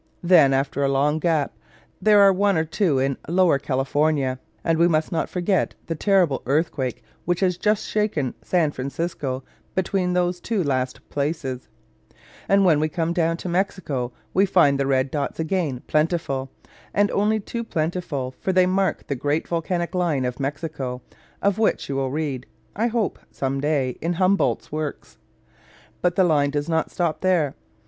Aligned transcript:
Then, 0.23 0.51
after 0.51 0.81
a 0.83 0.87
long 0.89 1.19
gap, 1.19 1.53
there 2.01 2.21
are 2.21 2.33
one 2.33 2.57
or 2.57 2.65
two 2.65 2.97
in 2.97 3.17
Lower 3.27 3.59
California 3.59 4.39
(and 4.63 4.79
we 4.79 4.87
must 4.87 5.11
not 5.11 5.29
forget 5.29 5.75
the 5.85 5.93
terrible 5.93 6.41
earthquake 6.47 7.03
which 7.25 7.41
has 7.41 7.55
just 7.55 7.85
shaken 7.87 8.33
San 8.41 8.71
Francisco, 8.71 9.43
between 9.75 10.13
those 10.13 10.41
two 10.41 10.63
last 10.63 11.07
places); 11.11 11.67
and 12.49 12.65
when 12.65 12.79
we 12.79 12.89
come 12.89 13.13
down 13.13 13.37
to 13.37 13.47
Mexico 13.47 14.11
we 14.33 14.43
find 14.47 14.79
the 14.79 14.87
red 14.87 15.11
dots 15.11 15.39
again 15.39 15.83
plentiful, 15.85 16.49
and 16.95 17.11
only 17.11 17.39
too 17.39 17.63
plentiful; 17.63 18.33
for 18.39 18.51
they 18.51 18.65
mark 18.65 19.05
the 19.05 19.13
great 19.13 19.47
volcanic 19.47 19.93
line 19.93 20.25
of 20.25 20.39
Mexico, 20.39 21.03
of 21.43 21.59
which 21.59 21.87
you 21.89 21.95
will 21.95 22.09
read, 22.09 22.47
I 22.75 22.87
hope, 22.87 23.19
some 23.29 23.61
day, 23.61 23.99
in 24.01 24.13
Humboldt's 24.13 24.71
works. 24.71 25.19
But 26.01 26.15
the 26.15 26.23
line 26.23 26.49
does 26.49 26.67
not 26.67 26.89
stop 26.89 27.21
there. 27.21 27.53